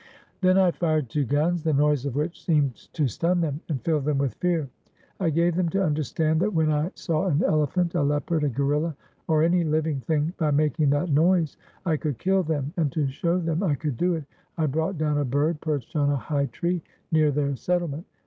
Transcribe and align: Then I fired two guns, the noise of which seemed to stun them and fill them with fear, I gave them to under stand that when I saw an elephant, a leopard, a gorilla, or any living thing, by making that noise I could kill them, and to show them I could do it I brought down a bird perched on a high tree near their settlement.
Then 0.41 0.57
I 0.57 0.71
fired 0.71 1.09
two 1.09 1.25
guns, 1.25 1.61
the 1.61 1.73
noise 1.73 2.07
of 2.07 2.15
which 2.15 2.43
seemed 2.43 2.75
to 2.93 3.07
stun 3.07 3.39
them 3.39 3.61
and 3.69 3.83
fill 3.83 3.99
them 3.99 4.17
with 4.17 4.33
fear, 4.33 4.67
I 5.19 5.29
gave 5.29 5.53
them 5.53 5.69
to 5.69 5.85
under 5.85 6.01
stand 6.01 6.39
that 6.39 6.55
when 6.55 6.71
I 6.71 6.91
saw 6.95 7.27
an 7.27 7.43
elephant, 7.43 7.93
a 7.93 8.01
leopard, 8.01 8.43
a 8.43 8.49
gorilla, 8.49 8.95
or 9.27 9.43
any 9.43 9.63
living 9.63 9.99
thing, 9.99 10.33
by 10.39 10.49
making 10.49 10.89
that 10.89 11.09
noise 11.11 11.55
I 11.85 11.97
could 11.97 12.17
kill 12.17 12.41
them, 12.41 12.73
and 12.77 12.91
to 12.93 13.05
show 13.09 13.37
them 13.37 13.61
I 13.61 13.75
could 13.75 13.95
do 13.97 14.15
it 14.15 14.25
I 14.57 14.65
brought 14.65 14.97
down 14.97 15.19
a 15.19 15.23
bird 15.23 15.61
perched 15.61 15.95
on 15.95 16.09
a 16.09 16.15
high 16.15 16.47
tree 16.47 16.81
near 17.11 17.29
their 17.31 17.55
settlement. 17.55 18.07